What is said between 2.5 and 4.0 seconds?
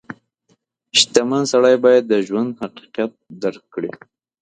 حقیقت درک کړي.